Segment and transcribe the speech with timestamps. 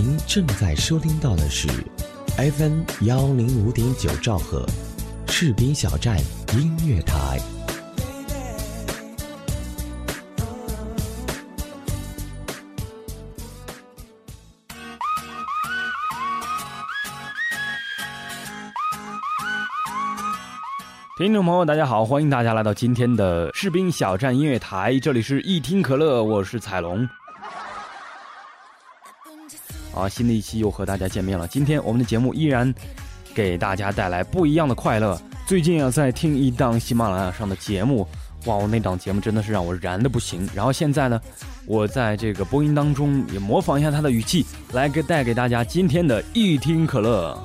[0.00, 1.66] 您正在收听到的是
[2.36, 4.64] FM 幺零五点九兆赫，
[5.26, 6.16] 士兵小站
[6.54, 7.36] 音乐台。
[21.16, 27.08] 听众朋友，大家好，欢迎大家来到今天的士兵小站音乐台，这里是一听可乐，我是彩龙。
[29.98, 31.48] 啊，新的一期又和大家见面了。
[31.48, 32.72] 今天我们的节目依然
[33.34, 35.20] 给大家带来不一样的快乐。
[35.44, 38.06] 最近啊，在听一档喜马拉雅上的节目，
[38.44, 40.48] 哇，那档节目真的是让我燃的不行。
[40.54, 41.20] 然后现在呢，
[41.66, 47.36] 我在这个播音当中也模仿一下他的语气，来给带给大家今天的一听可乐。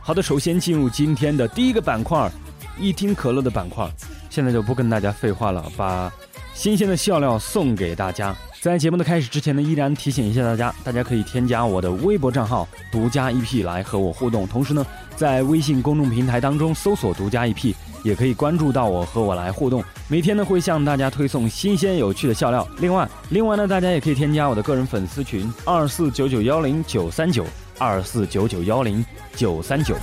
[0.00, 2.30] 好的，首先进入今天的第一个板块，
[2.78, 3.86] 一听可乐的板块。
[4.30, 6.10] 现在就不跟大家废话了，把
[6.54, 8.34] 新鲜的笑料送给大家。
[8.60, 14.46] 在节目的开始之前呢，依然提醒一下大家，大家可以添加我的微博账号“独家 EP” 来和我互动。
[14.46, 14.84] 同时呢，
[15.16, 19.82] 在微信公众平台当中搜索“独家 EP”，也可以关注到我和我来互动。
[20.08, 22.68] 每天呢会向大家推送新鲜有趣的笑料。
[22.80, 27.46] 另外，另外呢，大家也可以添加我的个人粉丝群：二四九九幺零九三九
[27.78, 29.02] 二四九九幺零
[29.34, 29.96] 九三九。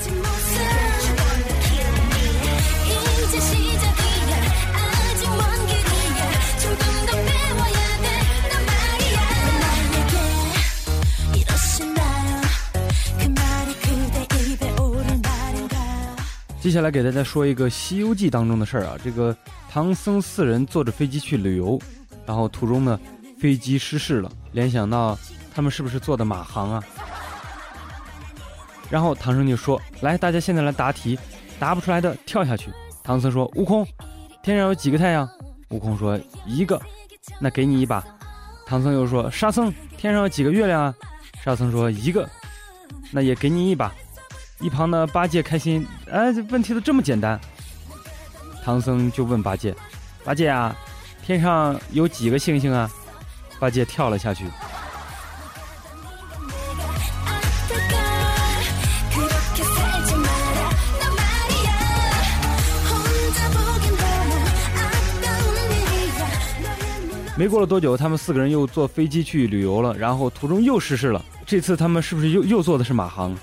[16.60, 19.36] 接下来给大家说一个《西游记》当中的事儿啊，这个
[19.70, 21.80] 唐僧四人坐着飞机去旅游，
[22.26, 23.00] 然后途中呢，
[23.40, 25.18] 飞机失事了，联想到
[25.54, 26.84] 他们是不是坐的马航啊？
[28.90, 31.18] 然后唐僧就说：“来，大家现在来答题，
[31.60, 32.72] 答不出来的跳下去。”
[33.04, 33.86] 唐僧说：“悟空，
[34.44, 35.30] 天上有几个太阳？”
[35.70, 36.82] 悟空说：“一个。”
[37.40, 38.04] 那给你一把。
[38.66, 40.96] 唐僧又说：“沙僧，天上有几个月亮啊？”
[41.44, 42.28] 沙僧说：“一个。”
[43.12, 43.94] 那也给你一把。
[44.60, 47.40] 一旁的八戒开心，哎，这问题都这么简单。
[48.64, 49.74] 唐僧就问八戒
[50.26, 50.76] ：“八戒啊，
[51.24, 52.90] 天上有几个星星啊？”
[53.60, 54.46] 八戒跳了下去。
[67.38, 71.24] 没过了多久，他们四个人又坐飞机去旅游了，然后途中又失事了。
[71.46, 73.38] 这次他们是不是又又坐的是马航？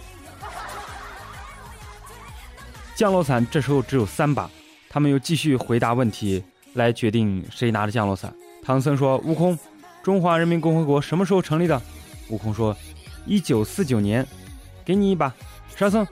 [2.96, 4.48] 降落伞这时候只有三把，
[4.88, 6.42] 他们又继续回答问题
[6.74, 8.32] 来决定谁拿着降落伞。
[8.62, 9.58] 唐僧说：“悟空，
[10.02, 11.80] 中华人民共和国什么时候成立的？”
[12.30, 12.76] 悟空说
[13.26, 14.26] ：“一九四九年。”
[14.84, 15.32] 给你一把。
[15.74, 16.06] 沙僧，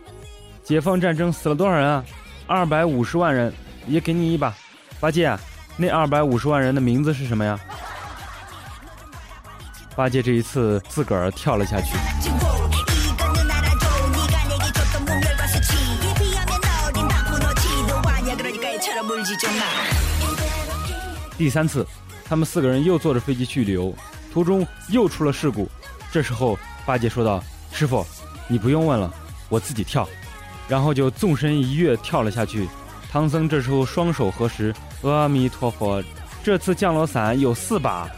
[0.63, 2.05] 解放战争死了多少人啊？
[2.47, 3.53] 二百五十万人。
[3.87, 4.55] 也给你一把。
[5.01, 5.37] 八戒，
[5.77, 7.59] 那二百五十万人的名字是什么呀？
[9.97, 12.42] 八戒这一次自个儿跳了下去。
[21.39, 21.87] 第三次，
[22.25, 23.95] 他们四个人又坐着飞机去旅游，
[24.33, 25.69] 途中又出了事故。
[26.13, 28.07] 这时候，八戒说道：“师傅，
[28.47, 29.13] 你不用问了，
[29.49, 30.09] 我自己跳。”
[30.69, 32.69] 然后就纵身一跃跳了下去。
[33.11, 36.03] 唐僧这时候双手合十：“阿弥陀佛，
[36.45, 38.09] 这次降落伞有四把。”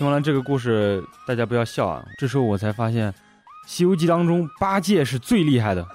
[0.00, 2.02] 听完了这个故事，大家不要笑啊！
[2.16, 3.12] 这时候我才发现，
[3.66, 5.86] 《西游记》当中八戒是最厉害的。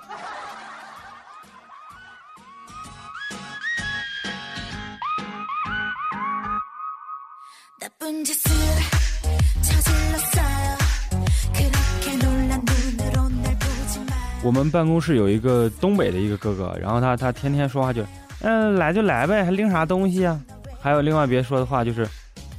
[14.43, 18.05] 我们办公室有一个东北的一个哥哥，然后他他天天说话就，
[18.41, 20.39] 嗯，来就来呗，还拎啥东西啊？
[20.79, 22.07] 还有另外别说的话就是。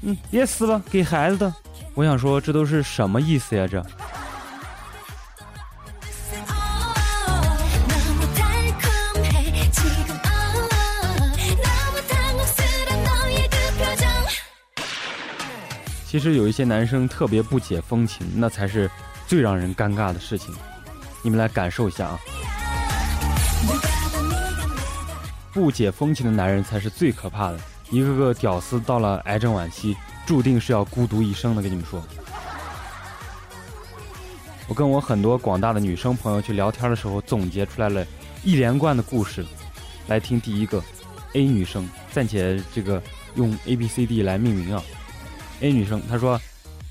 [0.09, 1.53] 嗯，别撕了，给孩子的。
[1.95, 3.67] 我想说，这都是什么意思呀？
[3.67, 3.85] 这。
[16.07, 18.89] 其实有一些男生特别不解风情，那才是
[19.27, 20.55] 最让人尴尬的事情。
[21.21, 22.19] 你们来感受一下啊！
[25.53, 27.59] 不解风情的男人才是最可怕的。
[27.91, 29.97] 一个个屌丝到了癌症晚期，
[30.27, 31.63] 注定是要孤独一生的。
[31.63, 32.03] 跟你们说，
[34.67, 38.05] 我跟我很多广大的女生朋友去聊天的时候，总结出来了
[38.43, 39.47] 一连贯的故事。
[40.09, 40.83] 来听第一个
[41.35, 43.03] ，A 女生暂且这个
[43.37, 44.83] 用 A B C D 来命名啊。
[45.61, 46.41] A 女生她说，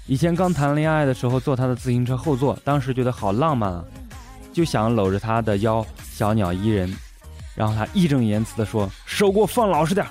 [0.06, 3.84] 以前刚谈恋爱的时候坐她的自行车后座，当时觉得好浪漫啊，
[4.54, 6.94] 就想搂着她的腰小鸟依人。
[7.54, 10.06] 然后他义正言辞地说：“手给我放老实点。”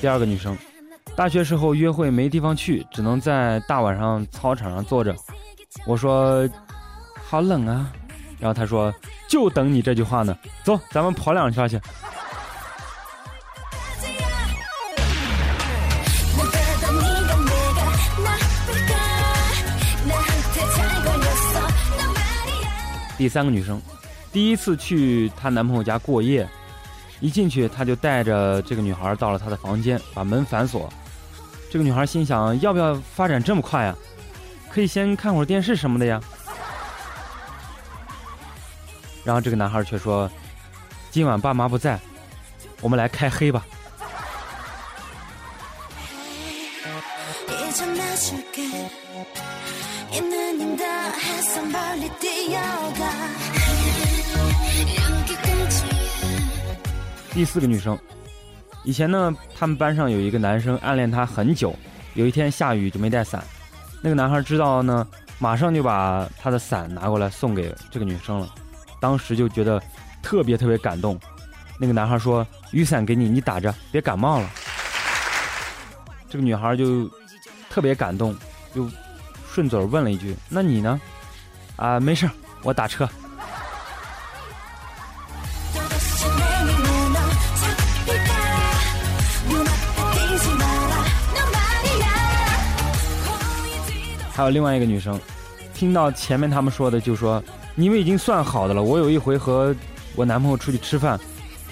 [0.00, 0.56] 第二个女生，
[1.16, 5.16] 大学时候约会没地方去，只能在大晚上操场上坐着。
[5.86, 6.48] 我说
[7.26, 7.90] ：“好冷啊。”
[8.38, 8.94] 然后她说
[9.26, 11.80] ：“就等你这句话呢，走，咱们跑两圈去。”
[23.18, 23.80] 第三个女生，
[24.30, 26.46] 第一次去她男朋友家过夜，
[27.20, 30.92] 一进去他就带着这个女孩到了他的房间，把门反锁。
[31.70, 33.94] 这个女孩心想：要不要发展这么快呀？
[34.70, 36.20] 可以先看会儿电视什么的呀。
[39.24, 40.30] 然后这个男孩却说
[41.10, 41.98] ：“今晚爸妈不在，
[42.80, 43.66] 我们来开黑吧。”
[57.36, 57.98] 第四个女生，
[58.82, 61.76] 以前呢，他们班上有一个男生暗恋她很久，
[62.14, 63.44] 有一天下雨就没带伞，
[64.00, 65.06] 那个男孩知道呢，
[65.38, 68.48] 马上就把他的伞拿过来送给这个女生了，
[69.02, 69.78] 当时就觉得
[70.22, 71.20] 特别特别感动。
[71.78, 74.50] 那个男孩说：“雨伞给你，你打着，别感冒了。”
[76.30, 77.06] 这个女孩就
[77.68, 78.34] 特别感动，
[78.74, 78.88] 就
[79.46, 80.98] 顺嘴问了一句：“那你呢？”
[81.76, 82.26] 啊，没事
[82.62, 83.06] 我打车。
[94.36, 95.18] 还有另外一个女生，
[95.72, 97.42] 听到前面他们说的，就说
[97.74, 98.82] 你们已经算好的了。
[98.82, 99.74] 我有一回和
[100.14, 101.18] 我男朋友出去吃饭，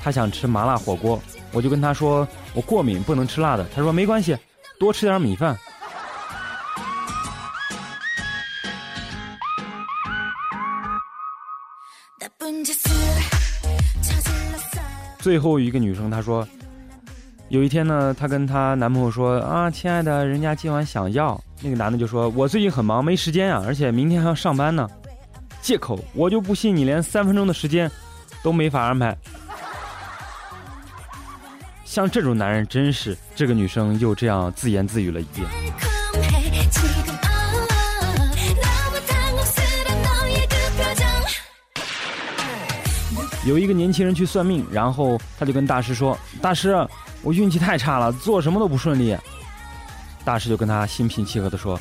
[0.02, 1.22] 他想吃麻辣火锅，
[1.52, 3.66] 我就跟他说我过敏，不能吃辣的。
[3.76, 4.34] 他说没关系，
[4.80, 5.54] 多吃点米饭。
[15.18, 16.48] 最后一个女生她说，
[17.48, 21.40] 有一天呢，她跟她男朋友说啊，亲爱的，人家今晚想要。
[21.60, 24.88] 那个男的就说：“我最近很忙，没时间啊，而且明天还要上班呢。”
[25.62, 27.90] 借口，我就不信你连三分钟的时间
[28.42, 29.16] 都没法安排。
[31.84, 35.46] 像这种男人，真是这个女生又这样自言自语了一遍。
[43.46, 46.74] 有一个年轻人去算命，然后他就跟大师说：“大师，
[47.24, 49.16] 我运气太差了，做什么都不顺利。”
[50.24, 51.78] 大师就跟他心平气和地说：“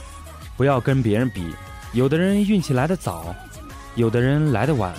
[0.57, 1.53] 不要跟别人比，
[1.91, 3.35] 有的人运气来得早，
[3.95, 4.93] 有的人来得晚，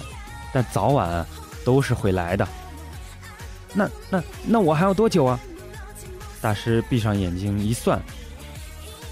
[0.52, 1.26] 但早晚
[1.64, 2.46] 都是会来的。
[3.74, 5.40] 那那那我还要多久啊？”
[6.40, 8.00] 大师闭上眼睛一算，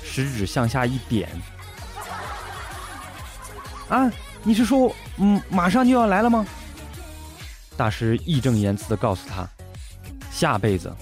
[0.04, 1.28] 食指向下一点，
[3.88, 4.10] 啊，
[4.42, 6.46] 你是说，嗯，马上就要来了吗？
[7.76, 9.48] 大师义正言辞地告诉他
[10.30, 10.94] ：“下辈子。”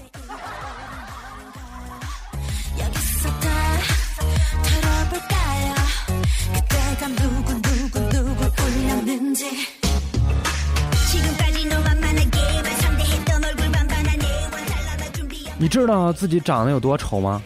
[15.61, 17.39] 你知道自己长得有多丑吗？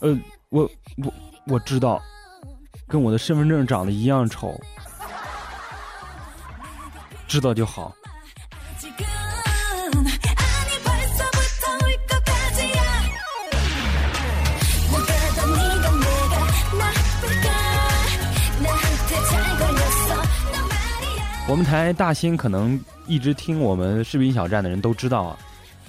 [0.00, 0.18] 呃，
[0.48, 0.62] 我
[0.96, 1.12] 我
[1.46, 2.00] 我知道，
[2.88, 4.58] 跟我的身份证长得一样丑。
[7.28, 7.94] 知道就好。
[21.46, 25.38] 我们台大兴可能一直听我们视频小站的人都知道啊。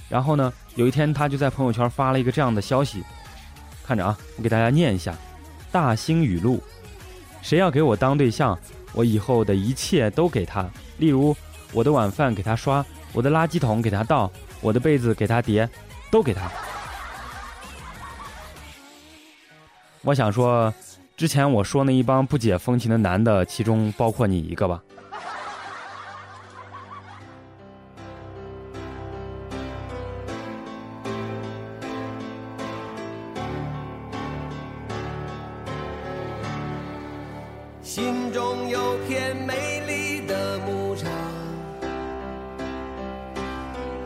[0.09, 0.51] 然后呢？
[0.75, 3.03] 有一天，他就在朋友圈发了一个这样的消息，
[3.85, 5.13] 看着啊，我给大家念一下：
[5.71, 6.63] 大兴语录，
[7.41, 8.57] 谁要给我当对象，
[8.93, 10.69] 我以后的一切都给他。
[10.97, 11.35] 例如，
[11.73, 15.69] 我的晚饭给他刷，我的垃圾桶给他倒，我的被子给他叠，
[16.09, 16.49] 都给他。
[20.03, 20.73] 我想说，
[21.17, 24.81] 之前我说那一帮不解风情的男的，其中包括你一个吧。
[38.71, 41.11] 有片美丽的牧场，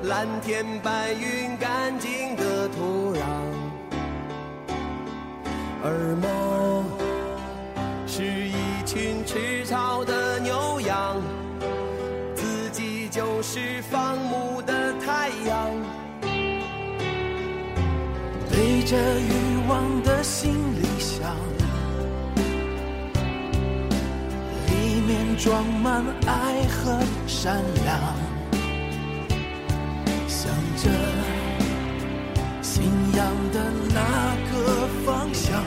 [0.06, 3.22] 蓝天白云，干净的土壤，
[5.84, 6.84] 而梦
[8.08, 11.22] 是一群吃草的牛羊，
[12.34, 15.70] 自己就是放牧的太阳。
[18.50, 20.55] 背着欲望的心
[25.38, 28.00] 装满爱和善良，
[30.28, 30.90] 向着
[32.62, 32.84] 信
[33.16, 33.60] 仰的
[33.94, 35.62] 那个方向，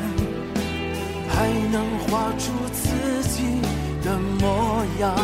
[1.29, 3.61] 还能画出自己
[4.03, 5.15] 的模样。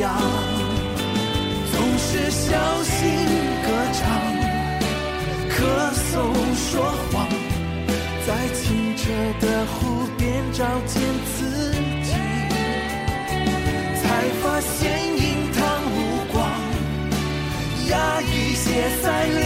[0.00, 0.10] 样。
[1.72, 2.48] 总是小
[2.82, 2.94] 心
[3.64, 4.00] 歌唱，
[5.50, 5.56] 咳
[6.10, 6.12] 嗽
[6.54, 6.70] 说
[7.10, 7.12] 谎。
[8.26, 8.60] 在清
[8.96, 9.02] 澈
[9.40, 11.02] 的湖边照见
[11.32, 11.38] 自
[12.04, 12.10] 己，
[14.00, 14.02] 才
[14.40, 14.76] 发现
[15.16, 15.58] 隐藏
[15.90, 15.96] 无
[16.32, 16.38] 光，
[17.88, 17.92] 压
[18.22, 18.64] 抑写
[19.02, 19.40] 在脸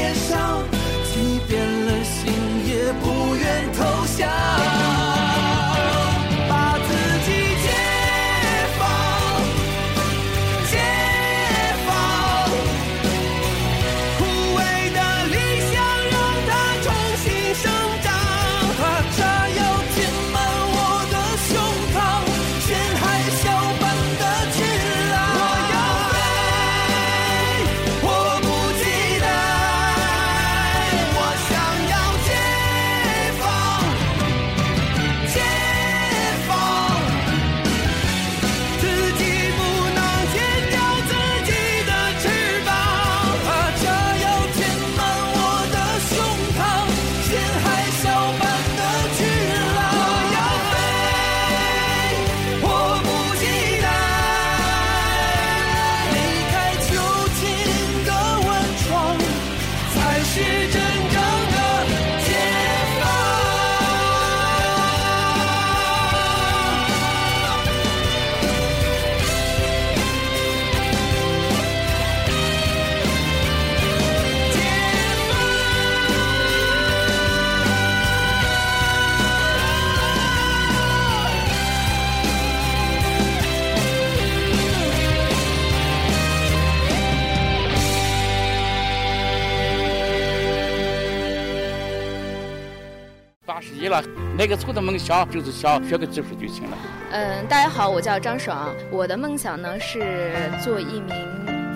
[93.55, 94.03] 八十一了，
[94.37, 96.77] 那个时候的梦想就是想学个技术就行了。
[97.13, 101.15] 嗯，大家好，我叫张爽，我的梦想呢是做一名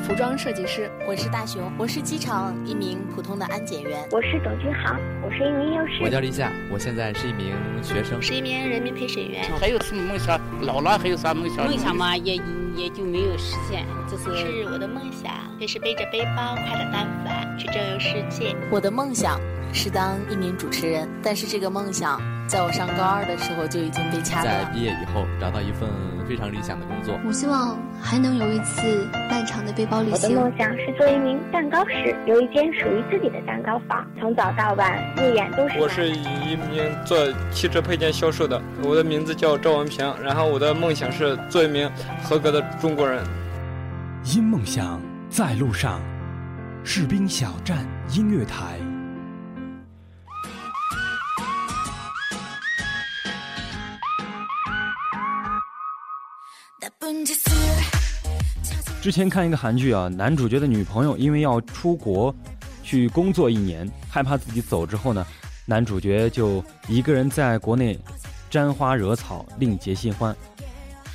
[0.03, 0.91] 服装设计师。
[1.07, 6.03] 我是大熊，我是机场一名普通的安检员，我是董军航，我是一名幼师。
[6.03, 9.45] 我叫立夏，我现在是一名学生，是一名人民陪审员。
[9.61, 10.37] 还有什么梦想？
[10.63, 11.65] 老了还有啥梦想？
[11.65, 12.43] 梦想嘛，也
[12.75, 18.57] 也就没有实现，这是是我的梦想，就是背着背包，挎着单反，去周游世界。
[18.69, 19.41] 我的梦想
[19.73, 24.73] 是当一名主持人，但是这个梦想在我上高二的时候就已经被掐在断。
[24.73, 25.89] 毕业以后找到一份
[26.29, 27.19] 非常理想的工作。
[27.27, 30.51] 我希望还能有一次漫长的背包旅行我的。
[30.51, 35.79] 梦想是做一名蛋糕师，有一间属于自己的蛋糕房，从早到晚日眼都是。
[35.79, 37.19] 我是一名做
[37.53, 41.91] 汽车配件销售的，我的名字叫赵文平，然后我的梦想是做一名
[42.23, 43.23] 合格的中国人。
[44.35, 46.01] 因梦想在路上，
[46.83, 48.79] 士兵小站音乐台。
[59.09, 62.35] 之前看一个韩剧啊，男主角的女朋友因为要出国
[62.83, 65.27] 去工作一年，害怕自己走之后呢，
[65.65, 67.99] 男主角就一个人在国内
[68.51, 70.37] 沾花惹草，另结新欢，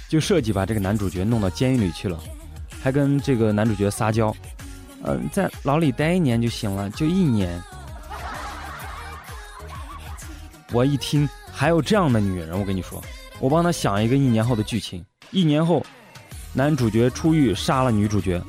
[0.10, 2.20] 就设计把这个男主角弄到监狱里去了，
[2.82, 4.36] 还跟这个男主角撒娇，
[5.04, 7.62] 嗯、在牢里待一年就行了，就一年。
[10.72, 13.00] 我一听还有这样的女人，我跟你说，
[13.40, 15.06] 我帮他想一个一年后的剧情。
[15.30, 15.84] 一年后，
[16.56, 18.42] 男主角出狱杀了女主角，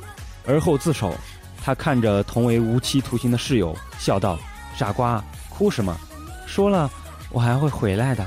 [0.45, 1.15] 而后自首。
[1.63, 4.37] 他看着同为无期徒刑的室友，笑道
[4.77, 5.97] ：“傻瓜，哭什么？
[6.45, 6.87] 说了，
[7.31, 8.23] 我还会回来的。”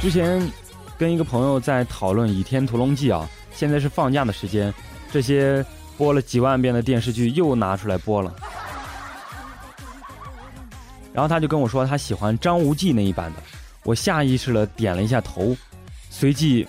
[0.00, 0.50] 之前
[0.96, 4.72] 跟一个朋友在讨论《倚天屠龙记》啊，现在是放假的时间，
[5.10, 5.64] 这些
[5.96, 8.34] 播了几万遍的电视剧又拿出来播了。
[11.12, 13.42] 然后他就跟我说他喜欢张无忌那一版的，
[13.84, 15.56] 我下意识的点了一下头，
[16.10, 16.66] 随即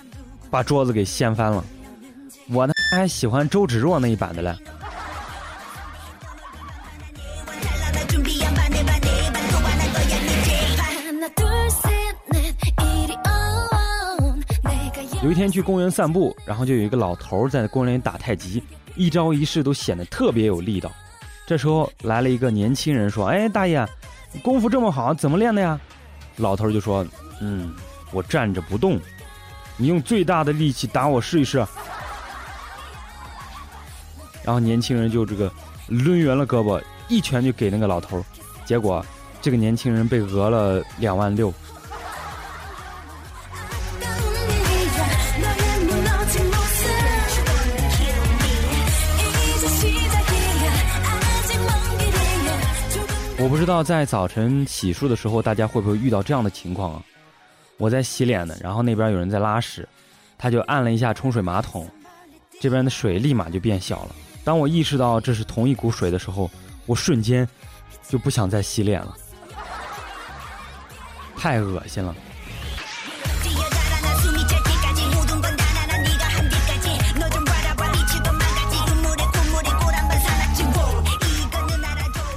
[0.50, 1.64] 把桌子给掀翻了。
[2.50, 4.56] 我呢还喜欢周芷若那一版的嘞。
[15.22, 18.64] 有一天去公园散步，然后就有一个老头在公园里打太极，
[18.96, 20.90] 一招一式都显得特别有力道。
[21.46, 23.86] 这时候来了一个年轻人说：“哎，大爷，
[24.42, 25.78] 功夫这么好，怎么练的呀？”
[26.38, 27.06] 老头就说
[27.42, 27.76] ：“嗯，
[28.14, 28.98] 我站着不动，
[29.76, 31.58] 你用最大的力气打我试一试。”
[34.42, 35.52] 然后年轻人就这个
[35.90, 38.24] 抡圆了胳膊，一拳就给那个老头，
[38.64, 39.06] 结果
[39.42, 41.54] 这个年轻人被讹了两万六。
[53.42, 57.04] 我不知道在早晨洗漱的时候，大家会不会遇到这样的情况啊？
[57.78, 59.88] 我在洗脸呢，然后那边有人在拉屎，
[60.38, 61.90] 他就按了一下冲水马桶，
[62.60, 64.16] 这边的水立马就变小了。
[64.44, 66.52] 当我意识到这是同一股水的时候，
[66.86, 67.48] 我瞬间
[68.10, 69.16] 就不想再洗脸了，
[71.38, 72.14] 太恶心了。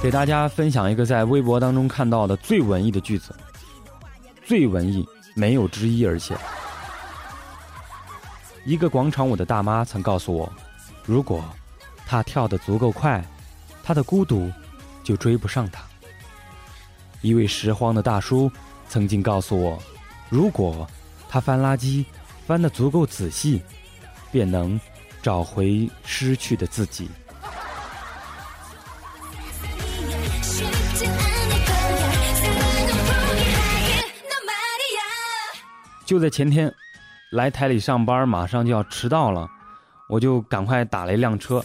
[0.03, 3.33] 给大家分享一个在微博当中看到的最文艺的句子，
[4.43, 6.35] 最文艺没有之一，而且，
[8.65, 10.51] 一个广场舞的大妈曾告诉我，
[11.05, 11.41] 如果
[12.05, 13.23] 她跳得足够快，
[13.81, 14.51] 她的孤独
[15.05, 15.81] 就追不上她。
[17.21, 18.51] 一位拾荒的大叔
[18.89, 19.81] 曾经告诉我，
[20.27, 20.85] 如果
[21.29, 22.03] 他翻垃圾
[22.45, 23.61] 翻得足够仔细，
[24.33, 24.77] 便能
[25.21, 27.09] 找回失去的自己。
[36.13, 36.71] 就在前天，
[37.31, 39.49] 来台里上班，马上就要迟到了，
[40.07, 41.55] 我就赶快打了一辆车，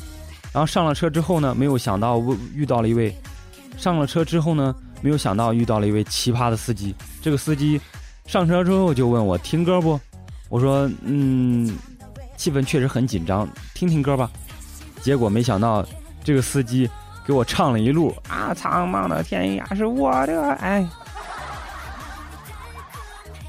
[0.55, 2.19] 然后上了车之后呢，没有想到
[2.55, 3.15] 遇到了一位，
[3.77, 6.95] 上了车之后呢，没有想到遇到了一位奇葩的司机。
[7.21, 7.79] 这个司机
[8.25, 10.01] 上车之后就问我听歌不？
[10.49, 11.77] 我说嗯，
[12.39, 14.31] 气氛确实很紧张，听听歌吧。
[15.03, 15.85] 结果没想到
[16.25, 16.89] 这个司机
[17.27, 20.89] 给我唱了一路啊，苍茫的天涯是我的爱。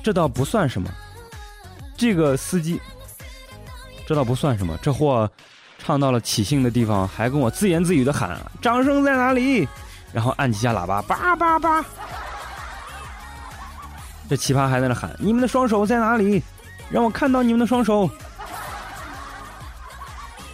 [0.03, 0.89] 这倒不算什么，
[1.97, 2.79] 这个司机，
[4.07, 4.77] 这倒不算什么。
[4.81, 5.29] 这货
[5.77, 9.67] 唱到了起兴的地方，还跟我自言自语的喊：“掌声在哪里？”
[10.11, 11.85] 然后按几下喇叭，叭叭叭。
[14.29, 16.41] 这奇葩还在那喊：“你们的双手在哪里？
[16.89, 18.09] 让我看到你们的双手。”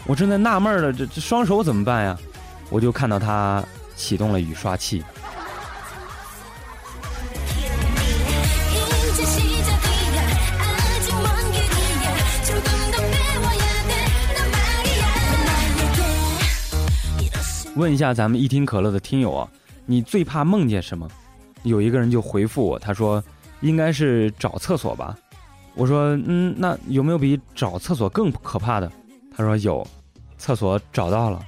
[0.06, 2.18] 我正在纳闷了，这这双手怎么办呀？
[2.70, 3.64] 我就看到他
[3.96, 5.04] 启动了雨刷器。
[17.76, 19.48] 问一下咱们一听可乐的听友啊，
[19.86, 21.08] 你最怕梦见什么？
[21.64, 23.24] 有一个人就回复我，他说
[23.62, 25.18] 应该是找厕所吧。
[25.74, 28.90] 我说嗯，那有没有比找厕所更可怕的？
[29.36, 29.86] 他说有，
[30.38, 31.46] 厕所找到了。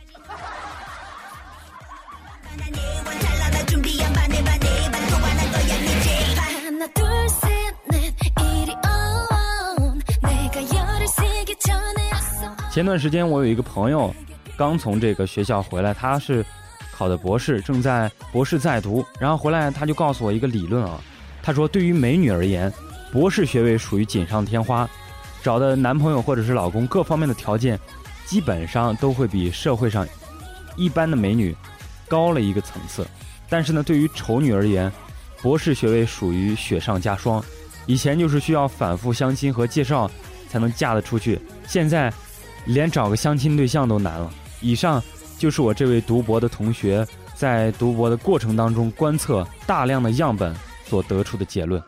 [12.70, 14.14] 前段时间我有一个朋友，
[14.58, 16.44] 刚从这个学校回来，他是
[16.92, 19.06] 考的博士，正在博士在读。
[19.20, 21.00] 然后回来他就告诉我一个理论啊，
[21.44, 22.74] 他说对于美女而言，
[23.12, 24.90] 博士学位属于锦上添花，
[25.44, 27.80] 找的男朋友或者是老公各方面的条件，
[28.26, 30.06] 基本上都会比社会上
[30.76, 31.56] 一般的美女
[32.08, 33.08] 高了一个层次。
[33.48, 34.92] 但是呢，对于丑女而言，
[35.42, 37.44] 博士学位属于雪上加霜，
[37.86, 40.10] 以前就是需要反复相亲和介绍
[40.50, 42.12] 才能嫁得出去，现在。
[42.66, 44.30] 连找个相亲对象都难了。
[44.62, 45.02] 以上
[45.38, 51.82] 就是我这位读博的同学在读博的过程当中观测大量的样本所得出的结论。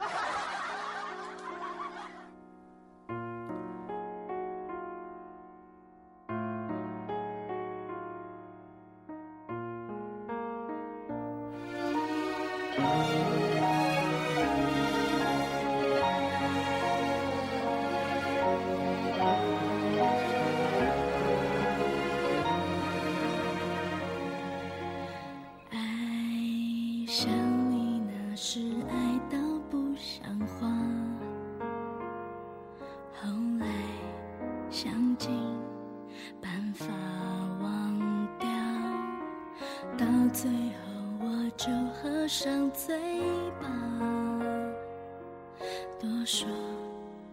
[45.99, 46.47] 多说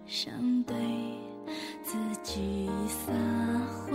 [0.09, 0.33] 想
[0.65, 0.75] 对
[1.85, 3.13] 自己撒
[3.87, 3.95] 谎，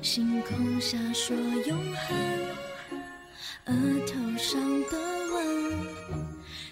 [0.00, 2.16] 星空下说永恒，
[3.66, 3.74] 额
[4.06, 4.96] 头上的
[5.34, 5.42] 吻，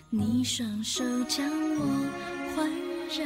[0.09, 1.85] 你双手将我
[2.55, 2.71] 环
[3.11, 3.25] 绕，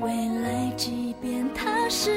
[0.00, 0.08] 未
[0.40, 2.10] 来即便它是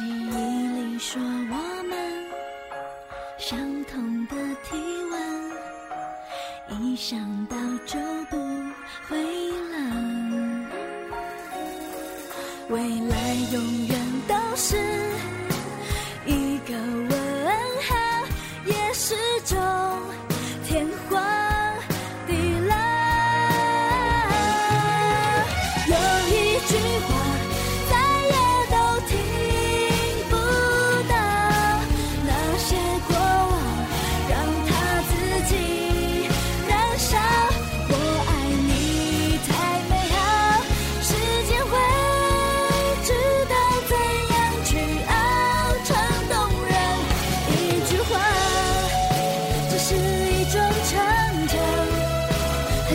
[0.00, 1.92] 记忆里说我们
[3.36, 4.34] 相同的
[4.64, 4.74] 体
[5.10, 7.98] 温，一想到就
[8.30, 8.36] 不
[9.06, 9.18] 会
[9.70, 10.66] 冷。
[12.70, 14.78] 未来永远都是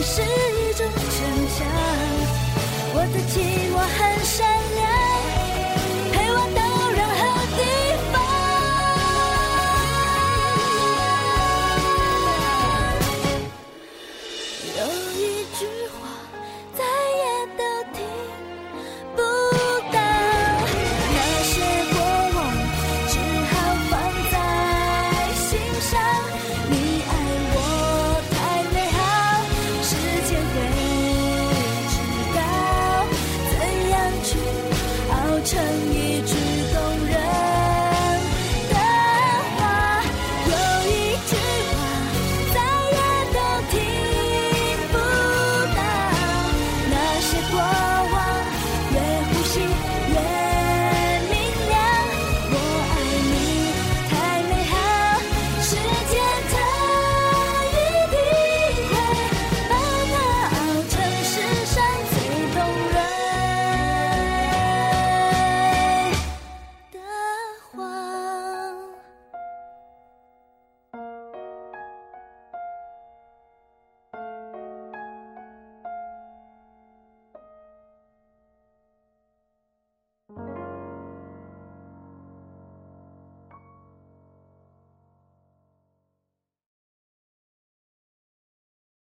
[0.06, 0.35] 是